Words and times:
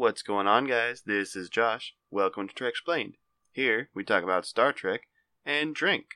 What's 0.00 0.22
going 0.22 0.46
on, 0.46 0.66
guys? 0.66 1.02
This 1.04 1.36
is 1.36 1.50
Josh. 1.50 1.94
Welcome 2.10 2.48
to 2.48 2.54
Treksplained. 2.54 3.16
Here, 3.52 3.90
we 3.94 4.02
talk 4.02 4.24
about 4.24 4.46
Star 4.46 4.72
Trek 4.72 5.02
and 5.44 5.74
drink. 5.74 6.06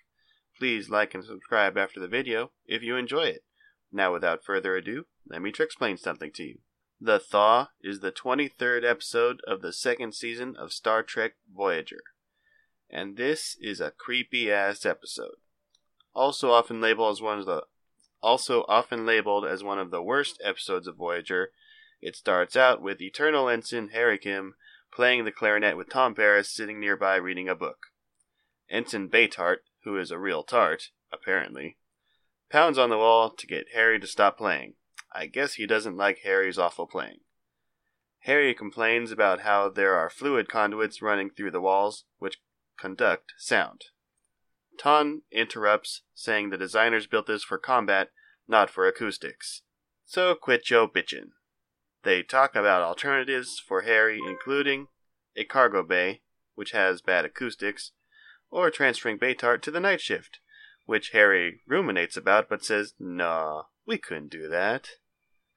Please 0.58 0.88
like 0.88 1.14
and 1.14 1.22
subscribe 1.22 1.76
after 1.76 2.00
the 2.00 2.08
video 2.08 2.52
if 2.64 2.82
you 2.82 2.96
enjoy 2.96 3.24
it. 3.24 3.44
Now, 3.92 4.10
without 4.10 4.42
further 4.42 4.74
ado, 4.74 5.04
let 5.28 5.42
me 5.42 5.52
Trek 5.52 5.66
explain 5.66 5.98
something 5.98 6.32
to 6.32 6.44
you. 6.44 6.58
The 6.98 7.18
Thaw 7.18 7.66
is 7.82 8.00
the 8.00 8.10
23rd 8.10 8.88
episode 8.88 9.42
of 9.46 9.60
the 9.60 9.70
second 9.70 10.14
season 10.14 10.56
of 10.56 10.72
Star 10.72 11.02
Trek 11.02 11.32
Voyager. 11.54 12.00
And 12.88 13.18
this 13.18 13.54
is 13.60 13.82
a 13.82 13.90
creepy 13.90 14.50
ass 14.50 14.86
episode. 14.86 15.36
Also 16.14 16.52
often 16.52 16.80
labeled 16.80 17.12
as 17.12 17.20
one 17.20 17.38
of 17.38 17.44
the 17.44 17.64
also 18.22 18.64
often 18.66 19.04
labeled 19.04 19.44
as 19.44 19.62
one 19.62 19.78
of 19.78 19.90
the 19.90 20.00
worst 20.00 20.40
episodes 20.42 20.86
of 20.86 20.96
Voyager, 20.96 21.50
it 22.00 22.16
starts 22.16 22.56
out 22.56 22.82
with 22.82 23.00
Eternal 23.00 23.48
Ensign 23.48 23.88
Harry 23.88 24.18
Kim 24.18 24.54
playing 24.94 25.24
the 25.24 25.32
clarinet 25.32 25.76
with 25.76 25.90
Tom 25.90 26.14
Paris 26.14 26.50
sitting 26.50 26.78
nearby 26.78 27.16
reading 27.16 27.48
a 27.48 27.54
book. 27.54 27.86
Ensign 28.70 29.08
Baytart, 29.08 29.58
who 29.84 29.98
is 29.98 30.10
a 30.10 30.18
real 30.18 30.42
tart, 30.42 30.90
apparently, 31.12 31.78
pounds 32.50 32.78
on 32.78 32.90
the 32.90 32.98
wall 32.98 33.30
to 33.30 33.46
get 33.46 33.66
Harry 33.74 33.98
to 33.98 34.06
stop 34.06 34.38
playing. 34.38 34.74
I 35.12 35.26
guess 35.26 35.54
he 35.54 35.66
doesn't 35.66 35.96
like 35.96 36.20
Harry's 36.24 36.58
awful 36.58 36.86
playing. 36.86 37.18
Harry 38.20 38.54
complains 38.54 39.12
about 39.12 39.40
how 39.40 39.68
there 39.68 39.94
are 39.94 40.08
fluid 40.08 40.48
conduits 40.48 41.02
running 41.02 41.30
through 41.30 41.50
the 41.50 41.60
walls, 41.60 42.04
which 42.18 42.40
conduct 42.78 43.34
sound. 43.36 43.84
Tom 44.78 45.22
interrupts, 45.30 46.02
saying 46.14 46.50
the 46.50 46.56
designers 46.56 47.06
built 47.06 47.26
this 47.26 47.44
for 47.44 47.58
combat, 47.58 48.08
not 48.48 48.70
for 48.70 48.86
acoustics. 48.86 49.62
So 50.04 50.34
quit 50.34 50.68
yo 50.70 50.88
bitchin'. 50.88 51.30
They 52.04 52.22
talk 52.22 52.54
about 52.54 52.82
alternatives 52.82 53.58
for 53.58 53.82
Harry, 53.82 54.20
including 54.24 54.88
a 55.36 55.44
cargo 55.44 55.82
bay, 55.82 56.20
which 56.54 56.72
has 56.72 57.00
bad 57.00 57.24
acoustics, 57.24 57.92
or 58.50 58.70
transferring 58.70 59.18
Baytart 59.18 59.62
to 59.62 59.70
the 59.70 59.80
night 59.80 60.02
shift, 60.02 60.40
which 60.84 61.10
Harry 61.10 61.62
ruminates 61.66 62.16
about 62.16 62.48
but 62.48 62.62
says, 62.62 62.94
nah, 62.98 63.64
we 63.86 63.96
couldn't 63.96 64.30
do 64.30 64.48
that. 64.48 64.90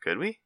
Could 0.01 0.19
we? 0.19 0.39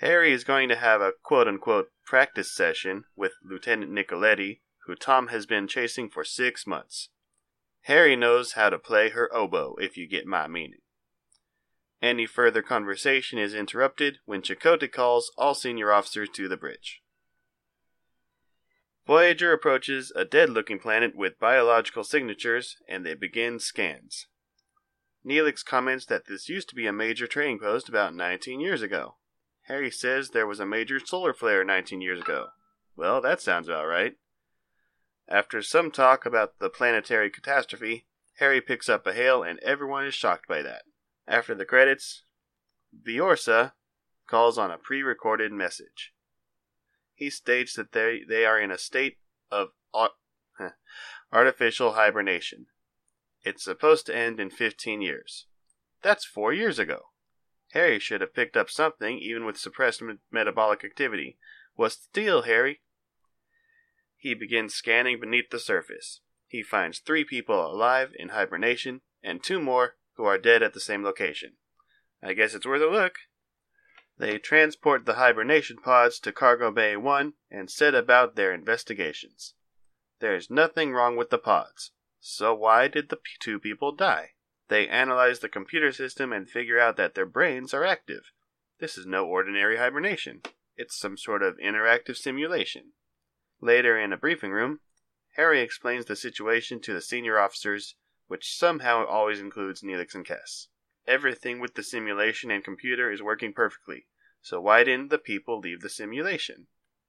Harry 0.00 0.32
is 0.32 0.44
going 0.44 0.68
to 0.70 0.76
have 0.76 1.00
a 1.00 1.12
quote 1.22 1.46
unquote 1.46 1.90
practice 2.04 2.54
session 2.54 3.04
with 3.14 3.32
Lieutenant 3.44 3.92
Nicoletti, 3.92 4.60
who 4.86 4.94
Tom 4.94 5.28
has 5.28 5.44
been 5.44 5.68
chasing 5.68 6.08
for 6.08 6.24
six 6.24 6.66
months. 6.66 7.10
Harry 7.82 8.16
knows 8.16 8.52
how 8.52 8.70
to 8.70 8.78
play 8.78 9.10
her 9.10 9.32
oboe, 9.34 9.76
if 9.78 9.96
you 9.96 10.08
get 10.08 10.26
my 10.26 10.46
meaning. 10.46 10.80
Any 12.02 12.26
further 12.26 12.62
conversation 12.62 13.38
is 13.38 13.54
interrupted 13.54 14.18
when 14.24 14.42
Chakotay 14.42 14.92
calls 14.92 15.32
all 15.36 15.54
senior 15.54 15.92
officers 15.92 16.28
to 16.34 16.48
the 16.48 16.56
bridge. 16.56 17.02
Voyager 19.06 19.52
approaches 19.52 20.12
a 20.16 20.24
dead 20.24 20.50
looking 20.50 20.78
planet 20.78 21.14
with 21.14 21.38
biological 21.38 22.02
signatures 22.02 22.76
and 22.88 23.06
they 23.06 23.14
begin 23.14 23.58
scans. 23.58 24.26
Neelix 25.24 25.64
comments 25.64 26.06
that 26.06 26.26
this 26.26 26.48
used 26.48 26.68
to 26.68 26.74
be 26.74 26.86
a 26.86 26.92
major 26.92 27.26
trading 27.26 27.58
post 27.58 27.88
about 27.88 28.14
19 28.14 28.60
years 28.60 28.82
ago. 28.82 29.16
Harry 29.66 29.90
says 29.90 30.30
there 30.30 30.46
was 30.46 30.60
a 30.60 30.66
major 30.66 31.00
solar 31.00 31.32
flare 31.32 31.64
19 31.64 32.00
years 32.00 32.20
ago. 32.20 32.48
Well, 32.96 33.20
that 33.20 33.40
sounds 33.40 33.68
about 33.68 33.86
right. 33.86 34.14
After 35.28 35.62
some 35.62 35.90
talk 35.90 36.24
about 36.24 36.58
the 36.58 36.70
planetary 36.70 37.30
catastrophe, 37.30 38.06
Harry 38.38 38.60
picks 38.60 38.88
up 38.88 39.06
a 39.06 39.12
hail 39.12 39.42
and 39.42 39.58
everyone 39.60 40.06
is 40.06 40.14
shocked 40.14 40.46
by 40.46 40.62
that. 40.62 40.82
After 41.28 41.54
the 41.54 41.64
credits, 41.64 42.22
Viorsa 42.94 43.72
calls 44.26 44.58
on 44.58 44.70
a 44.70 44.78
pre 44.78 45.02
recorded 45.02 45.52
message. 45.52 46.12
He 47.14 47.30
states 47.30 47.74
that 47.74 47.92
they, 47.92 48.20
they 48.28 48.44
are 48.44 48.60
in 48.60 48.70
a 48.70 48.78
state 48.78 49.18
of 49.50 49.70
artificial 51.32 51.92
hibernation. 51.92 52.66
It's 53.42 53.64
supposed 53.64 54.06
to 54.06 54.16
end 54.16 54.38
in 54.38 54.50
15 54.50 55.00
years. 55.00 55.46
That's 56.02 56.24
four 56.24 56.52
years 56.52 56.78
ago. 56.78 57.06
Harry 57.72 57.98
should 57.98 58.20
have 58.20 58.34
picked 58.34 58.56
up 58.56 58.70
something, 58.70 59.18
even 59.18 59.44
with 59.44 59.58
suppressed 59.58 60.02
metabolic 60.30 60.84
activity. 60.84 61.38
What's 61.74 61.96
the 61.96 62.08
deal, 62.12 62.42
Harry? 62.42 62.80
He 64.16 64.34
begins 64.34 64.74
scanning 64.74 65.20
beneath 65.20 65.50
the 65.50 65.58
surface. 65.58 66.20
He 66.46 66.62
finds 66.62 66.98
three 66.98 67.24
people 67.24 67.64
alive 67.64 68.12
in 68.18 68.30
hibernation 68.30 69.00
and 69.22 69.42
two 69.42 69.60
more 69.60 69.96
who 70.16 70.24
are 70.24 70.38
dead 70.38 70.62
at 70.62 70.74
the 70.74 70.80
same 70.80 71.02
location. 71.02 71.54
I 72.22 72.32
guess 72.32 72.54
it's 72.54 72.66
worth 72.66 72.82
a 72.82 72.86
look. 72.86 73.18
They 74.18 74.38
transport 74.38 75.04
the 75.04 75.14
hibernation 75.14 75.76
pods 75.76 76.18
to 76.20 76.32
Cargo 76.32 76.70
Bay 76.70 76.96
1 76.96 77.34
and 77.50 77.70
set 77.70 77.94
about 77.94 78.34
their 78.34 78.52
investigations. 78.52 79.54
There's 80.20 80.50
nothing 80.50 80.92
wrong 80.92 81.16
with 81.16 81.30
the 81.30 81.38
pods. 81.38 81.92
So 82.18 82.54
why 82.54 82.88
did 82.88 83.10
the 83.10 83.18
two 83.40 83.60
people 83.60 83.92
die? 83.92 84.32
They 84.68 84.88
analyze 84.88 85.40
the 85.40 85.48
computer 85.48 85.92
system 85.92 86.32
and 86.32 86.48
figure 86.48 86.80
out 86.80 86.96
that 86.96 87.14
their 87.14 87.26
brains 87.26 87.74
are 87.74 87.84
active. 87.84 88.32
This 88.80 88.98
is 88.98 89.06
no 89.06 89.26
ordinary 89.26 89.76
hibernation. 89.76 90.42
It's 90.76 90.98
some 90.98 91.16
sort 91.16 91.42
of 91.42 91.58
interactive 91.58 92.16
simulation. 92.16 92.92
Later 93.60 93.98
in 93.98 94.12
a 94.12 94.18
briefing 94.18 94.50
room, 94.50 94.80
Harry 95.36 95.60
explains 95.60 96.06
the 96.06 96.16
situation 96.16 96.80
to 96.80 96.94
the 96.94 97.00
senior 97.00 97.38
officers 97.38 97.94
which 98.26 98.56
somehow 98.56 99.04
always 99.04 99.40
includes 99.40 99.82
Neelix 99.82 100.14
and 100.14 100.26
Kes. 100.26 100.68
Everything 101.06 101.60
with 101.60 101.74
the 101.74 101.82
simulation 101.82 102.50
and 102.50 102.64
computer 102.64 103.10
is 103.10 103.22
working 103.22 103.52
perfectly, 103.52 104.06
so 104.40 104.60
why 104.60 104.84
didn't 104.84 105.10
the 105.10 105.18
people 105.18 105.58
leave 105.60 105.80
the 105.80 105.88
simulation? 105.88 106.66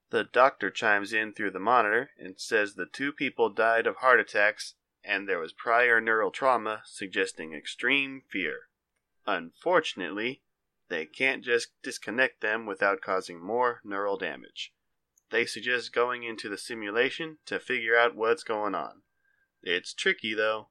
The 0.09 0.23
doctor 0.23 0.71
chimes 0.71 1.11
in 1.11 1.33
through 1.33 1.51
the 1.51 1.59
monitor 1.59 2.11
and 2.17 2.39
says 2.39 2.75
the 2.75 2.85
two 2.85 3.11
people 3.11 3.49
died 3.49 3.87
of 3.87 3.97
heart 3.97 4.19
attacks 4.19 4.75
and 5.03 5.27
there 5.27 5.39
was 5.39 5.53
prior 5.53 6.01
neural 6.01 6.31
trauma 6.31 6.81
suggesting 6.85 7.53
extreme 7.53 8.21
fear. 8.29 8.69
Unfortunately, 9.25 10.41
they 10.89 11.05
can't 11.05 11.43
just 11.43 11.69
disconnect 11.81 12.41
them 12.41 12.65
without 12.65 13.01
causing 13.01 13.39
more 13.39 13.81
neural 13.83 14.17
damage. 14.17 14.73
They 15.29 15.45
suggest 15.45 15.93
going 15.93 16.23
into 16.23 16.47
the 16.47 16.57
simulation 16.57 17.37
to 17.45 17.59
figure 17.59 17.97
out 17.97 18.15
what's 18.15 18.43
going 18.43 18.75
on. 18.75 19.01
It's 19.61 19.93
tricky 19.93 20.33
though. 20.33 20.69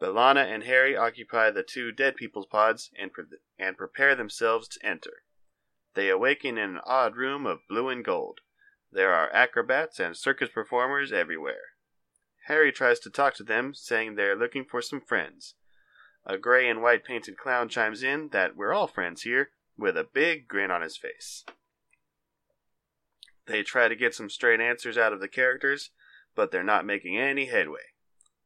B'Elanna 0.00 0.44
and 0.44 0.64
Harry 0.64 0.96
occupy 0.96 1.50
the 1.50 1.62
two 1.62 1.92
dead 1.92 2.16
people's 2.16 2.46
pods 2.46 2.90
and, 2.98 3.12
pre- 3.12 3.24
and 3.58 3.76
prepare 3.76 4.14
themselves 4.14 4.68
to 4.68 4.86
enter. 4.86 5.22
They 5.94 6.10
awaken 6.10 6.58
in 6.58 6.70
an 6.70 6.80
odd 6.84 7.16
room 7.16 7.46
of 7.46 7.66
blue 7.68 7.88
and 7.88 8.04
gold. 8.04 8.40
There 8.90 9.12
are 9.12 9.32
acrobats 9.32 10.00
and 10.00 10.16
circus 10.16 10.48
performers 10.48 11.12
everywhere. 11.12 11.74
Harry 12.46 12.72
tries 12.72 12.98
to 13.00 13.10
talk 13.10 13.34
to 13.34 13.44
them, 13.44 13.72
saying 13.74 14.14
they 14.14 14.24
are 14.24 14.36
looking 14.36 14.64
for 14.64 14.82
some 14.82 15.00
friends. 15.00 15.54
A 16.26 16.38
gray 16.38 16.68
and 16.68 16.82
white 16.82 17.04
painted 17.04 17.38
clown 17.38 17.68
chimes 17.68 18.02
in 18.02 18.28
that 18.30 18.56
we're 18.56 18.72
all 18.72 18.86
friends 18.86 19.22
here, 19.22 19.50
with 19.76 19.96
a 19.96 20.04
big 20.04 20.48
grin 20.48 20.70
on 20.70 20.82
his 20.82 20.96
face. 20.96 21.44
They 23.46 23.62
try 23.62 23.88
to 23.88 23.96
get 23.96 24.14
some 24.14 24.30
straight 24.30 24.60
answers 24.60 24.96
out 24.98 25.12
of 25.12 25.20
the 25.20 25.28
characters, 25.28 25.90
but 26.34 26.50
they're 26.50 26.62
not 26.62 26.86
making 26.86 27.18
any 27.18 27.46
headway. 27.46 27.93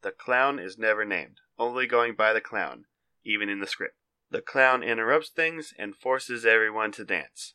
The 0.03 0.13
clown 0.13 0.59
is 0.59 0.79
never 0.79 1.05
named, 1.05 1.41
only 1.59 1.87
going 1.87 2.15
by 2.15 2.33
the 2.33 2.41
clown, 2.41 2.87
even 3.25 3.49
in 3.49 3.61
the 3.61 3.67
script. 3.67 3.97
The 4.31 4.43
clown 4.43 4.83
interrupts 4.83 5.31
things 5.31 5.75
and 5.79 5.97
forces 5.97 6.45
everyone 6.47 6.93
to 6.93 7.05
dance. 7.05 7.55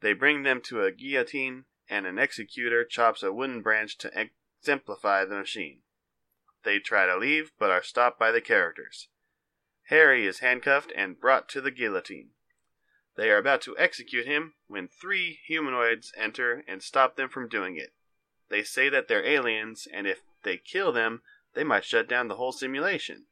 They 0.00 0.12
bring 0.12 0.42
them 0.42 0.60
to 0.62 0.82
a 0.82 0.92
guillotine, 0.92 1.66
and 1.88 2.06
an 2.06 2.18
executor 2.18 2.84
chops 2.84 3.22
a 3.22 3.32
wooden 3.32 3.62
branch 3.62 3.96
to 3.98 4.28
exemplify 4.60 5.24
the 5.24 5.36
machine. 5.36 5.82
They 6.64 6.78
try 6.78 7.06
to 7.06 7.16
leave, 7.16 7.52
but 7.58 7.70
are 7.70 7.82
stopped 7.82 8.18
by 8.18 8.32
the 8.32 8.40
characters. 8.40 9.08
Harry 9.88 10.26
is 10.26 10.38
handcuffed 10.38 10.92
and 10.96 11.20
brought 11.20 11.48
to 11.50 11.60
the 11.60 11.70
guillotine. 11.70 12.30
They 13.16 13.30
are 13.30 13.38
about 13.38 13.60
to 13.62 13.78
execute 13.78 14.26
him 14.26 14.54
when 14.66 14.88
three 14.88 15.38
humanoids 15.46 16.12
enter 16.16 16.64
and 16.66 16.82
stop 16.82 17.16
them 17.16 17.28
from 17.28 17.48
doing 17.48 17.76
it. 17.76 17.92
They 18.48 18.62
say 18.62 18.88
that 18.88 19.08
they're 19.08 19.24
aliens, 19.24 19.86
and 19.92 20.06
if 20.06 20.22
they 20.42 20.56
kill 20.56 20.90
them, 20.90 21.22
they 21.54 21.64
might 21.64 21.84
shut 21.84 22.08
down 22.08 22.28
the 22.28 22.36
whole 22.36 22.52
simulation. 22.52 23.26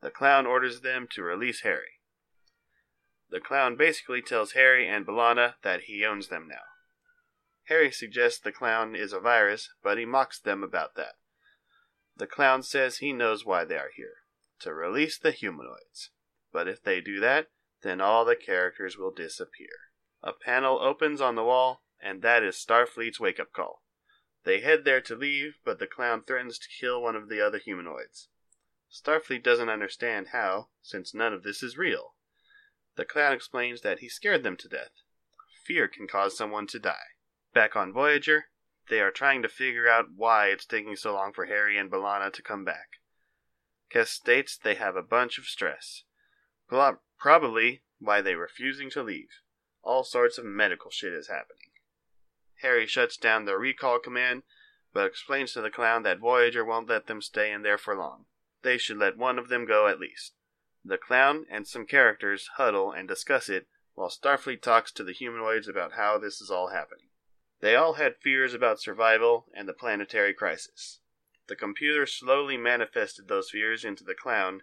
The 0.00 0.10
clown 0.10 0.46
orders 0.46 0.80
them 0.80 1.06
to 1.12 1.22
release 1.22 1.60
Harry. 1.62 2.00
The 3.28 3.40
clown 3.40 3.76
basically 3.76 4.22
tells 4.22 4.52
Harry 4.52 4.88
and 4.88 5.06
B'Elanna 5.06 5.54
that 5.62 5.82
he 5.82 6.04
owns 6.04 6.28
them 6.28 6.48
now. 6.48 6.64
Harry 7.64 7.92
suggests 7.92 8.40
the 8.40 8.50
clown 8.50 8.96
is 8.96 9.12
a 9.12 9.20
virus, 9.20 9.70
but 9.82 9.98
he 9.98 10.04
mocks 10.04 10.40
them 10.40 10.64
about 10.64 10.96
that. 10.96 11.14
The 12.16 12.26
clown 12.26 12.62
says 12.62 12.98
he 12.98 13.12
knows 13.12 13.46
why 13.46 13.64
they 13.64 13.76
are 13.76 13.90
here 13.94 14.20
to 14.60 14.74
release 14.74 15.18
the 15.18 15.30
humanoids. 15.30 16.10
But 16.52 16.68
if 16.68 16.82
they 16.82 17.00
do 17.00 17.20
that, 17.20 17.48
then 17.82 18.00
all 18.00 18.24
the 18.24 18.36
characters 18.36 18.96
will 18.96 19.12
disappear. 19.12 19.70
A 20.22 20.32
panel 20.32 20.78
opens 20.80 21.20
on 21.20 21.34
the 21.34 21.44
wall, 21.44 21.82
and 22.02 22.22
that 22.22 22.42
is 22.42 22.56
Starfleet's 22.56 23.20
wake 23.20 23.40
up 23.40 23.52
call. 23.52 23.79
They 24.44 24.60
head 24.60 24.84
there 24.84 25.00
to 25.02 25.14
leave, 25.14 25.58
but 25.64 25.78
the 25.78 25.86
clown 25.86 26.22
threatens 26.24 26.58
to 26.58 26.68
kill 26.68 27.02
one 27.02 27.16
of 27.16 27.28
the 27.28 27.44
other 27.44 27.58
humanoids. 27.58 28.28
Starfleet 28.90 29.42
doesn't 29.42 29.68
understand 29.68 30.28
how, 30.28 30.68
since 30.82 31.14
none 31.14 31.32
of 31.32 31.42
this 31.42 31.62
is 31.62 31.76
real. 31.76 32.14
The 32.96 33.04
clown 33.04 33.32
explains 33.32 33.82
that 33.82 34.00
he 34.00 34.08
scared 34.08 34.42
them 34.42 34.56
to 34.56 34.68
death. 34.68 34.92
Fear 35.64 35.88
can 35.88 36.08
cause 36.08 36.36
someone 36.36 36.66
to 36.68 36.78
die. 36.78 37.14
Back 37.52 37.76
on 37.76 37.92
Voyager, 37.92 38.46
they 38.88 39.00
are 39.00 39.12
trying 39.12 39.42
to 39.42 39.48
figure 39.48 39.88
out 39.88 40.06
why 40.16 40.48
it's 40.48 40.66
taking 40.66 40.96
so 40.96 41.14
long 41.14 41.32
for 41.32 41.46
Harry 41.46 41.78
and 41.78 41.90
B'Elanna 41.90 42.32
to 42.32 42.42
come 42.42 42.64
back. 42.64 42.98
Kes 43.92 44.08
states 44.08 44.56
they 44.56 44.74
have 44.74 44.96
a 44.96 45.02
bunch 45.02 45.38
of 45.38 45.44
stress. 45.44 46.04
Probably 47.18 47.82
why 47.98 48.20
they're 48.20 48.38
refusing 48.38 48.90
to 48.90 49.02
leave. 49.02 49.28
All 49.82 50.02
sorts 50.02 50.38
of 50.38 50.44
medical 50.44 50.90
shit 50.90 51.12
is 51.12 51.28
happening. 51.28 51.69
Harry 52.62 52.86
shuts 52.86 53.16
down 53.16 53.44
the 53.44 53.56
recall 53.56 53.98
command, 53.98 54.42
but 54.92 55.06
explains 55.06 55.52
to 55.52 55.60
the 55.60 55.70
clown 55.70 56.02
that 56.02 56.18
Voyager 56.18 56.64
won't 56.64 56.88
let 56.88 57.06
them 57.06 57.22
stay 57.22 57.50
in 57.50 57.62
there 57.62 57.78
for 57.78 57.96
long. 57.96 58.26
They 58.62 58.76
should 58.76 58.98
let 58.98 59.16
one 59.16 59.38
of 59.38 59.48
them 59.48 59.64
go 59.64 59.86
at 59.86 60.00
least. 60.00 60.34
The 60.84 60.98
clown 60.98 61.46
and 61.50 61.66
some 61.66 61.86
characters 61.86 62.50
huddle 62.56 62.92
and 62.92 63.08
discuss 63.08 63.48
it 63.48 63.66
while 63.94 64.10
Starfleet 64.10 64.62
talks 64.62 64.92
to 64.92 65.04
the 65.04 65.12
humanoids 65.12 65.68
about 65.68 65.92
how 65.92 66.18
this 66.18 66.40
is 66.40 66.50
all 66.50 66.68
happening. 66.68 67.08
They 67.60 67.76
all 67.76 67.94
had 67.94 68.16
fears 68.16 68.54
about 68.54 68.80
survival 68.80 69.46
and 69.54 69.68
the 69.68 69.74
planetary 69.74 70.32
crisis. 70.32 71.00
The 71.46 71.56
computer 71.56 72.06
slowly 72.06 72.56
manifested 72.56 73.28
those 73.28 73.50
fears 73.50 73.84
into 73.84 74.04
the 74.04 74.14
clown, 74.14 74.62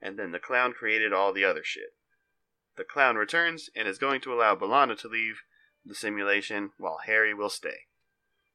and 0.00 0.18
then 0.18 0.32
the 0.32 0.38
clown 0.38 0.72
created 0.72 1.12
all 1.12 1.32
the 1.32 1.44
other 1.44 1.64
shit. 1.64 1.94
The 2.76 2.84
clown 2.84 3.16
returns 3.16 3.70
and 3.74 3.88
is 3.88 3.98
going 3.98 4.20
to 4.22 4.32
allow 4.32 4.54
B'Elanna 4.54 4.98
to 4.98 5.08
leave 5.08 5.42
the 5.86 5.94
simulation 5.94 6.70
while 6.78 6.98
Harry 7.06 7.32
will 7.32 7.50
stay. 7.50 7.86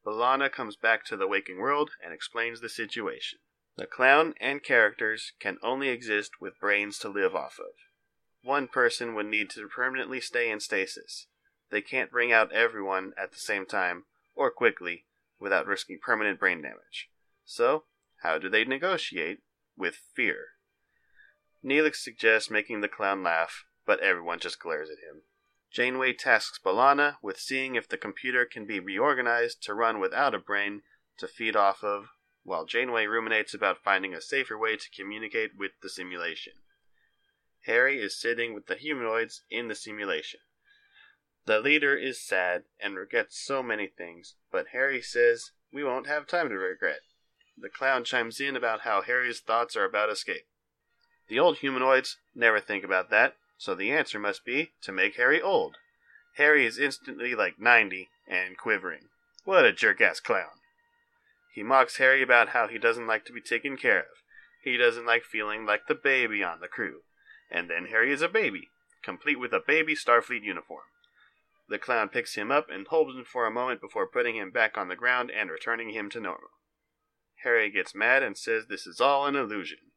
B'Elanna 0.05 0.51
comes 0.51 0.75
back 0.75 1.05
to 1.05 1.17
the 1.17 1.27
waking 1.27 1.59
world 1.59 1.91
and 2.03 2.13
explains 2.13 2.59
the 2.59 2.69
situation. 2.69 3.39
The 3.77 3.87
clown 3.87 4.33
and 4.41 4.63
characters 4.63 5.33
can 5.39 5.57
only 5.63 5.89
exist 5.89 6.41
with 6.41 6.59
brains 6.59 6.97
to 6.99 7.09
live 7.09 7.35
off 7.35 7.57
of. 7.59 7.73
One 8.43 8.67
person 8.67 9.13
would 9.15 9.27
need 9.27 9.49
to 9.51 9.67
permanently 9.67 10.19
stay 10.19 10.49
in 10.49 10.59
stasis. 10.59 11.27
They 11.69 11.81
can't 11.81 12.11
bring 12.11 12.31
out 12.31 12.51
everyone 12.51 13.13
at 13.17 13.31
the 13.31 13.37
same 13.37 13.65
time, 13.65 14.05
or 14.35 14.51
quickly, 14.51 15.05
without 15.39 15.67
risking 15.67 15.99
permanent 16.03 16.39
brain 16.39 16.61
damage. 16.61 17.09
So, 17.45 17.85
how 18.23 18.37
do 18.37 18.49
they 18.49 18.65
negotiate? 18.65 19.39
With 19.77 19.95
fear. 20.13 20.49
Neelix 21.63 21.95
suggests 21.97 22.51
making 22.51 22.81
the 22.81 22.87
clown 22.87 23.23
laugh, 23.23 23.65
but 23.85 23.99
everyone 23.99 24.39
just 24.39 24.59
glares 24.59 24.89
at 24.89 24.97
him. 24.97 25.23
Janeway 25.71 26.13
tasks 26.13 26.59
B'Elanna 26.59 27.15
with 27.21 27.39
seeing 27.39 27.75
if 27.75 27.87
the 27.87 27.97
computer 27.97 28.43
can 28.45 28.65
be 28.65 28.79
reorganized 28.79 29.63
to 29.63 29.73
run 29.73 29.99
without 29.99 30.35
a 30.35 30.39
brain 30.39 30.81
to 31.17 31.29
feed 31.29 31.55
off 31.55 31.81
of, 31.81 32.09
while 32.43 32.65
Janeway 32.65 33.05
ruminates 33.05 33.53
about 33.53 33.81
finding 33.81 34.13
a 34.13 34.19
safer 34.19 34.57
way 34.57 34.75
to 34.75 34.89
communicate 34.89 35.55
with 35.57 35.71
the 35.81 35.89
simulation. 35.89 36.53
Harry 37.65 38.01
is 38.01 38.19
sitting 38.19 38.53
with 38.53 38.65
the 38.65 38.75
humanoids 38.75 39.43
in 39.49 39.69
the 39.69 39.75
simulation. 39.75 40.41
The 41.45 41.61
leader 41.61 41.95
is 41.95 42.19
sad 42.19 42.63
and 42.79 42.97
regrets 42.97 43.39
so 43.39 43.63
many 43.63 43.87
things, 43.87 44.35
but 44.51 44.67
Harry 44.73 45.01
says 45.01 45.51
we 45.71 45.83
won't 45.83 46.07
have 46.07 46.27
time 46.27 46.49
to 46.49 46.55
regret. 46.55 47.01
The 47.57 47.69
clown 47.69 48.03
chimes 48.03 48.41
in 48.41 48.57
about 48.57 48.81
how 48.81 49.01
Harry's 49.01 49.39
thoughts 49.39 49.77
are 49.77 49.85
about 49.85 50.09
escape. 50.09 50.47
The 51.29 51.39
old 51.39 51.59
humanoids 51.59 52.17
never 52.35 52.59
think 52.59 52.83
about 52.83 53.09
that, 53.11 53.37
so 53.61 53.75
the 53.75 53.91
answer 53.91 54.17
must 54.17 54.43
be 54.43 54.71
to 54.81 54.91
make 54.91 55.17
Harry 55.17 55.39
old. 55.39 55.77
Harry 56.37 56.65
is 56.65 56.79
instantly 56.79 57.35
like 57.35 57.59
90 57.59 58.09
and 58.27 58.57
quivering. 58.57 59.09
What 59.45 59.65
a 59.65 59.71
jerk 59.71 60.01
ass 60.01 60.19
clown. 60.19 60.57
He 61.53 61.61
mocks 61.61 61.97
Harry 61.97 62.23
about 62.23 62.49
how 62.49 62.67
he 62.67 62.79
doesn't 62.79 63.05
like 63.05 63.23
to 63.25 63.31
be 63.31 63.39
taken 63.39 63.77
care 63.77 63.99
of. 63.99 64.23
He 64.63 64.77
doesn't 64.77 65.05
like 65.05 65.23
feeling 65.23 65.63
like 65.63 65.85
the 65.85 65.93
baby 65.93 66.43
on 66.43 66.59
the 66.59 66.67
crew. 66.67 67.01
And 67.51 67.69
then 67.69 67.85
Harry 67.91 68.11
is 68.11 68.23
a 68.23 68.27
baby, 68.27 68.69
complete 69.03 69.39
with 69.39 69.53
a 69.53 69.61
baby 69.65 69.93
Starfleet 69.93 70.41
uniform. 70.41 70.85
The 71.69 71.77
clown 71.77 72.09
picks 72.09 72.33
him 72.33 72.49
up 72.49 72.65
and 72.67 72.87
holds 72.87 73.15
him 73.15 73.25
for 73.25 73.45
a 73.45 73.51
moment 73.51 73.79
before 73.79 74.07
putting 74.07 74.37
him 74.37 74.49
back 74.49 74.75
on 74.75 74.87
the 74.87 74.95
ground 74.95 75.29
and 75.29 75.51
returning 75.51 75.91
him 75.91 76.09
to 76.09 76.19
normal. 76.19 76.49
Harry 77.43 77.69
gets 77.69 77.93
mad 77.93 78.23
and 78.23 78.35
says 78.35 78.65
this 78.65 78.87
is 78.87 78.99
all 78.99 79.27
an 79.27 79.35
illusion. 79.35 79.91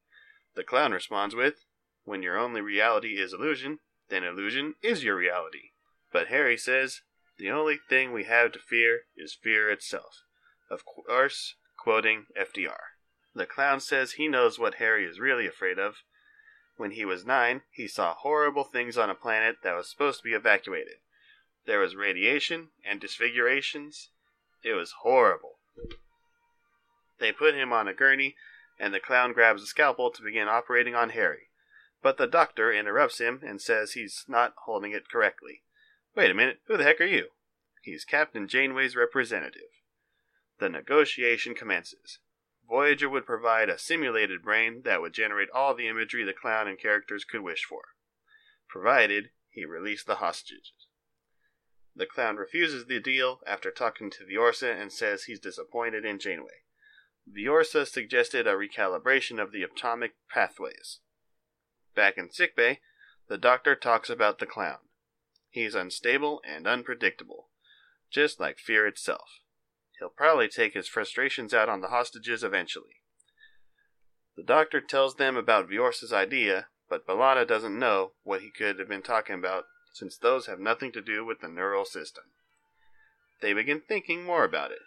The 0.54 0.64
clown 0.64 0.92
responds 0.92 1.34
with, 1.34 1.64
When 2.04 2.22
your 2.22 2.38
only 2.38 2.60
reality 2.60 3.18
is 3.18 3.32
illusion, 3.32 3.80
then 4.08 4.24
illusion 4.24 4.74
is 4.82 5.02
your 5.02 5.16
reality. 5.16 5.70
But 6.12 6.28
Harry 6.28 6.56
says, 6.56 7.00
The 7.38 7.50
only 7.50 7.78
thing 7.88 8.12
we 8.12 8.24
have 8.24 8.52
to 8.52 8.58
fear 8.58 9.02
is 9.16 9.34
fear 9.34 9.70
itself. 9.70 10.22
Of 10.70 10.84
course, 10.84 11.54
quoting 11.76 12.26
FDR. 12.38 12.94
The 13.34 13.46
clown 13.46 13.80
says 13.80 14.12
he 14.12 14.28
knows 14.28 14.58
what 14.58 14.74
Harry 14.74 15.04
is 15.04 15.18
really 15.18 15.46
afraid 15.46 15.78
of. 15.78 15.96
When 16.76 16.92
he 16.92 17.04
was 17.04 17.24
nine, 17.24 17.62
he 17.70 17.88
saw 17.88 18.14
horrible 18.14 18.64
things 18.64 18.96
on 18.96 19.10
a 19.10 19.14
planet 19.14 19.56
that 19.62 19.74
was 19.74 19.90
supposed 19.90 20.18
to 20.18 20.24
be 20.24 20.34
evacuated. 20.34 20.98
There 21.66 21.78
was 21.80 21.96
radiation 21.96 22.68
and 22.84 23.00
disfigurations. 23.00 24.10
It 24.62 24.74
was 24.74 24.92
horrible. 25.02 25.58
They 27.18 27.32
put 27.32 27.54
him 27.54 27.72
on 27.72 27.88
a 27.88 27.94
gurney, 27.94 28.36
and 28.78 28.92
the 28.92 29.00
clown 29.00 29.32
grabs 29.32 29.62
a 29.62 29.66
scalpel 29.66 30.10
to 30.10 30.22
begin 30.22 30.48
operating 30.48 30.94
on 30.94 31.10
Harry. 31.10 31.48
But 32.04 32.18
the 32.18 32.26
doctor 32.26 32.70
interrupts 32.70 33.18
him 33.18 33.40
and 33.42 33.62
says 33.62 33.92
he's 33.92 34.26
not 34.28 34.52
holding 34.66 34.92
it 34.92 35.08
correctly. 35.08 35.62
Wait 36.14 36.30
a 36.30 36.34
minute, 36.34 36.60
who 36.66 36.76
the 36.76 36.84
heck 36.84 37.00
are 37.00 37.06
you? 37.06 37.28
He's 37.80 38.04
Captain 38.04 38.46
Janeway's 38.46 38.94
representative. 38.94 39.70
The 40.58 40.68
negotiation 40.68 41.54
commences. 41.54 42.18
Voyager 42.68 43.08
would 43.08 43.24
provide 43.24 43.70
a 43.70 43.78
simulated 43.78 44.42
brain 44.42 44.82
that 44.84 45.00
would 45.00 45.14
generate 45.14 45.48
all 45.54 45.74
the 45.74 45.88
imagery 45.88 46.24
the 46.24 46.34
clown 46.34 46.68
and 46.68 46.78
characters 46.78 47.24
could 47.24 47.40
wish 47.40 47.64
for, 47.64 47.82
provided 48.68 49.30
he 49.48 49.64
released 49.64 50.06
the 50.06 50.16
hostages. 50.16 50.72
The 51.96 52.04
clown 52.04 52.36
refuses 52.36 52.84
the 52.84 53.00
deal 53.00 53.40
after 53.46 53.70
talking 53.70 54.10
to 54.10 54.26
Viorsa 54.26 54.78
and 54.78 54.92
says 54.92 55.24
he's 55.24 55.40
disappointed 55.40 56.04
in 56.04 56.18
Janeway. 56.18 56.64
Viorsa 57.26 57.86
suggested 57.86 58.46
a 58.46 58.52
recalibration 58.52 59.42
of 59.42 59.52
the 59.52 59.62
atomic 59.62 60.16
pathways. 60.28 61.00
Back 61.94 62.18
in 62.18 62.30
sickbay, 62.30 62.80
the 63.28 63.38
doctor 63.38 63.74
talks 63.74 64.10
about 64.10 64.38
the 64.38 64.46
clown. 64.46 64.78
He's 65.50 65.74
unstable 65.74 66.40
and 66.44 66.66
unpredictable, 66.66 67.48
just 68.10 68.40
like 68.40 68.58
fear 68.58 68.86
itself. 68.86 69.40
He'll 69.98 70.08
probably 70.08 70.48
take 70.48 70.74
his 70.74 70.88
frustrations 70.88 71.54
out 71.54 71.68
on 71.68 71.80
the 71.80 71.88
hostages 71.88 72.42
eventually. 72.42 73.00
The 74.36 74.42
doctor 74.42 74.80
tells 74.80 75.14
them 75.14 75.36
about 75.36 75.68
Viorsa's 75.68 76.12
idea, 76.12 76.66
but 76.88 77.06
B'Elanna 77.06 77.46
doesn't 77.46 77.78
know 77.78 78.12
what 78.24 78.42
he 78.42 78.50
could 78.50 78.80
have 78.80 78.88
been 78.88 79.02
talking 79.02 79.36
about, 79.36 79.66
since 79.92 80.16
those 80.16 80.46
have 80.46 80.58
nothing 80.58 80.90
to 80.92 81.00
do 81.00 81.24
with 81.24 81.40
the 81.40 81.48
neural 81.48 81.84
system. 81.84 82.24
They 83.40 83.52
begin 83.52 83.80
thinking 83.80 84.24
more 84.24 84.42
about 84.42 84.72
it. 84.72 84.82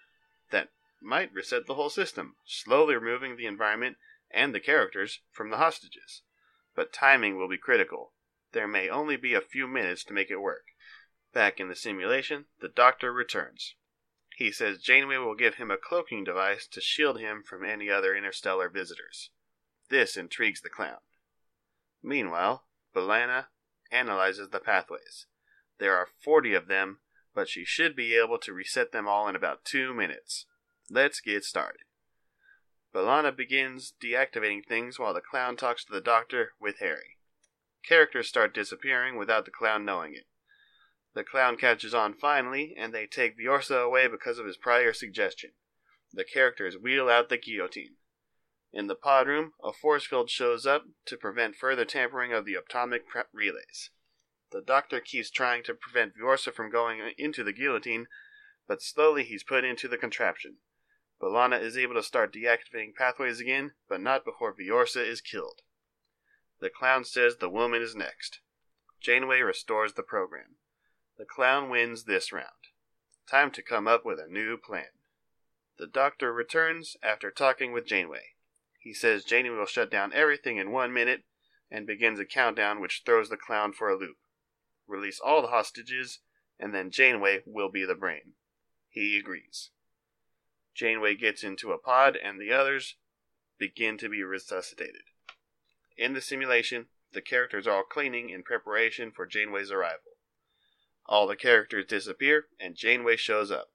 That 0.51 0.69
might 1.01 1.33
reset 1.33 1.65
the 1.65 1.75
whole 1.75 1.89
system, 1.89 2.35
slowly 2.45 2.95
removing 2.95 3.37
the 3.37 3.45
environment 3.45 3.95
and 4.29 4.53
the 4.53 4.59
characters 4.59 5.21
from 5.31 5.49
the 5.49 5.57
hostages. 5.57 6.23
But 6.77 6.93
timing 6.93 7.37
will 7.37 7.49
be 7.49 7.57
critical. 7.57 8.13
There 8.51 8.67
may 8.67 8.87
only 8.87 9.17
be 9.17 9.33
a 9.33 9.41
few 9.41 9.67
minutes 9.67 10.03
to 10.03 10.13
make 10.13 10.29
it 10.29 10.39
work. 10.39 10.67
Back 11.33 11.59
in 11.59 11.69
the 11.69 11.75
simulation, 11.75 12.45
the 12.61 12.69
doctor 12.69 13.11
returns. 13.11 13.73
He 14.35 14.51
says 14.51 14.77
Janeway 14.77 15.17
will 15.17 15.33
give 15.33 15.55
him 15.55 15.71
a 15.71 15.77
cloaking 15.77 16.23
device 16.23 16.67
to 16.67 16.79
shield 16.79 17.19
him 17.19 17.41
from 17.41 17.65
any 17.65 17.89
other 17.89 18.15
interstellar 18.15 18.69
visitors. 18.69 19.31
This 19.89 20.15
intrigues 20.15 20.61
the 20.61 20.69
clown. 20.69 20.99
Meanwhile, 22.03 22.67
B'Elanna 22.95 23.47
analyzes 23.91 24.49
the 24.49 24.59
pathways. 24.59 25.25
There 25.79 25.97
are 25.97 26.09
40 26.23 26.53
of 26.53 26.67
them, 26.67 26.99
but 27.33 27.49
she 27.49 27.65
should 27.65 27.95
be 27.95 28.15
able 28.15 28.37
to 28.37 28.53
reset 28.53 28.91
them 28.91 29.07
all 29.07 29.27
in 29.27 29.35
about 29.35 29.65
two 29.65 29.95
minutes. 29.95 30.45
Let's 30.91 31.21
get 31.21 31.43
started. 31.43 31.86
B'Elanna 32.97 33.35
begins 33.35 33.93
deactivating 34.01 34.65
things 34.65 34.97
while 34.97 35.13
the 35.13 35.21
clown 35.21 35.55
talks 35.55 35.85
to 35.85 35.93
the 35.93 36.01
doctor 36.01 36.53
with 36.59 36.79
Harry. 36.79 37.19
Characters 37.87 38.27
start 38.27 38.55
disappearing 38.55 39.17
without 39.17 39.45
the 39.45 39.51
clown 39.51 39.85
knowing 39.85 40.15
it. 40.15 40.25
The 41.13 41.23
clown 41.23 41.57
catches 41.57 41.93
on 41.93 42.15
finally, 42.15 42.73
and 42.75 42.91
they 42.91 43.05
take 43.05 43.37
Viorsa 43.37 43.83
away 43.83 44.07
because 44.07 44.39
of 44.39 44.47
his 44.47 44.57
prior 44.57 44.93
suggestion. 44.93 45.51
The 46.11 46.23
characters 46.23 46.75
wheel 46.75 47.07
out 47.07 47.29
the 47.29 47.37
guillotine. 47.37 47.97
In 48.73 48.87
the 48.87 48.95
pod 48.95 49.27
room, 49.27 49.51
a 49.63 49.71
force 49.71 50.07
field 50.07 50.31
shows 50.31 50.65
up 50.65 50.85
to 51.05 51.17
prevent 51.17 51.55
further 51.55 51.85
tampering 51.85 52.33
of 52.33 52.45
the 52.45 52.55
atomic 52.55 53.03
relays. 53.31 53.91
The 54.51 54.63
doctor 54.63 55.01
keeps 55.01 55.29
trying 55.29 55.61
to 55.65 55.75
prevent 55.75 56.17
Viorsa 56.17 56.51
from 56.51 56.71
going 56.71 57.11
into 57.15 57.43
the 57.43 57.53
guillotine, 57.53 58.07
but 58.67 58.81
slowly 58.81 59.23
he's 59.23 59.43
put 59.43 59.63
into 59.63 59.87
the 59.87 59.99
contraption. 59.99 60.57
B'Elanna 61.21 61.59
is 61.61 61.77
able 61.77 61.95
to 61.95 62.03
start 62.03 62.33
deactivating 62.33 62.93
pathways 62.95 63.39
again, 63.39 63.73
but 63.89 64.01
not 64.01 64.23
before 64.23 64.53
Viorsa 64.53 65.03
is 65.03 65.21
killed. 65.21 65.61
The 66.59 66.69
clown 66.69 67.05
says 67.05 67.37
the 67.37 67.49
woman 67.49 67.81
is 67.81 67.95
next. 67.95 68.39
Janeway 68.99 69.41
restores 69.41 69.93
the 69.93 70.03
program. 70.03 70.55
The 71.17 71.25
clown 71.25 71.69
wins 71.69 72.03
this 72.03 72.31
round. 72.31 72.47
Time 73.27 73.51
to 73.51 73.61
come 73.61 73.87
up 73.87 74.05
with 74.05 74.19
a 74.19 74.27
new 74.27 74.57
plan. 74.57 74.89
The 75.77 75.87
doctor 75.87 76.33
returns 76.33 76.97
after 77.03 77.29
talking 77.29 77.71
with 77.71 77.85
Janeway. 77.85 78.35
He 78.79 78.93
says 78.93 79.23
Janeway 79.23 79.57
will 79.57 79.65
shut 79.65 79.91
down 79.91 80.13
everything 80.13 80.57
in 80.57 80.71
one 80.71 80.93
minute 80.93 81.23
and 81.69 81.85
begins 81.85 82.19
a 82.19 82.25
countdown 82.25 82.79
which 82.79 83.03
throws 83.05 83.29
the 83.29 83.37
clown 83.37 83.73
for 83.73 83.89
a 83.89 83.97
loop. 83.97 84.17
Release 84.87 85.19
all 85.19 85.41
the 85.41 85.49
hostages, 85.49 86.19
and 86.59 86.73
then 86.73 86.91
Janeway 86.91 87.43
will 87.45 87.69
be 87.69 87.85
the 87.85 87.95
brain. 87.95 88.33
He 88.89 89.17
agrees. 89.17 89.71
Janeway 90.77 91.15
gets 91.15 91.43
into 91.43 91.71
a 91.71 91.79
pod, 91.79 92.15
and 92.15 92.39
the 92.39 92.53
others 92.53 92.95
begin 93.57 93.97
to 93.97 94.09
be 94.09 94.21
resuscitated. 94.21 95.01
In 95.97 96.13
the 96.13 96.21
simulation, 96.21 96.85
the 97.13 97.21
characters 97.21 97.65
are 97.65 97.77
all 97.77 97.83
cleaning 97.83 98.29
in 98.29 98.43
preparation 98.43 99.11
for 99.11 99.25
Janeway's 99.25 99.71
arrival. 99.71 100.11
All 101.07 101.25
the 101.25 101.35
characters 101.35 101.87
disappear, 101.87 102.45
and 102.59 102.75
Janeway 102.75 103.15
shows 103.15 103.49
up. 103.49 103.71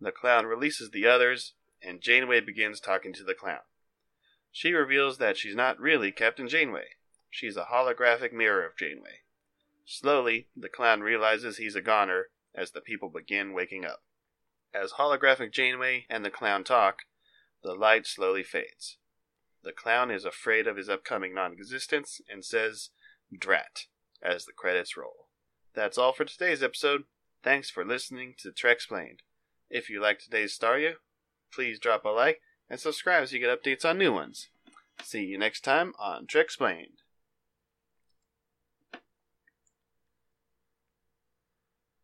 The 0.00 0.10
clown 0.10 0.46
releases 0.46 0.90
the 0.90 1.06
others, 1.06 1.52
and 1.80 2.00
Janeway 2.00 2.40
begins 2.40 2.80
talking 2.80 3.12
to 3.12 3.22
the 3.22 3.34
clown. 3.34 3.60
She 4.50 4.72
reveals 4.72 5.18
that 5.18 5.36
she's 5.36 5.54
not 5.54 5.78
really 5.78 6.10
Captain 6.10 6.48
Janeway. 6.48 6.96
She's 7.30 7.56
a 7.56 7.66
holographic 7.72 8.32
mirror 8.32 8.66
of 8.66 8.76
Janeway. 8.76 9.20
Slowly, 9.84 10.48
the 10.56 10.68
clown 10.68 11.02
realizes 11.02 11.58
he's 11.58 11.76
a 11.76 11.80
goner 11.80 12.30
as 12.52 12.72
the 12.72 12.80
people 12.80 13.10
begin 13.10 13.52
waking 13.52 13.84
up. 13.84 14.02
As 14.82 14.92
holographic 14.92 15.52
Janeway 15.52 16.04
and 16.10 16.22
the 16.22 16.30
clown 16.30 16.62
talk, 16.62 17.04
the 17.62 17.72
light 17.72 18.06
slowly 18.06 18.42
fades. 18.42 18.98
The 19.62 19.72
clown 19.72 20.10
is 20.10 20.26
afraid 20.26 20.66
of 20.66 20.76
his 20.76 20.88
upcoming 20.88 21.34
non 21.34 21.52
existence 21.54 22.20
and 22.28 22.44
says, 22.44 22.90
Drat, 23.36 23.86
as 24.22 24.44
the 24.44 24.52
credits 24.52 24.96
roll. 24.96 25.28
That's 25.74 25.96
all 25.96 26.12
for 26.12 26.26
today's 26.26 26.62
episode. 26.62 27.04
Thanks 27.42 27.70
for 27.70 27.86
listening 27.86 28.34
to 28.38 28.50
Treksplained. 28.50 29.20
If 29.70 29.88
you 29.88 30.00
like 30.00 30.18
today's 30.18 30.56
Staria, 30.56 30.96
please 31.52 31.80
drop 31.80 32.04
a 32.04 32.10
like 32.10 32.40
and 32.68 32.78
subscribe 32.78 33.26
so 33.26 33.34
you 33.34 33.40
get 33.40 33.62
updates 33.62 33.88
on 33.88 33.96
new 33.96 34.12
ones. 34.12 34.50
See 35.02 35.24
you 35.24 35.38
next 35.38 35.62
time 35.62 35.94
on 35.98 36.26
Treksplained. 36.26 36.98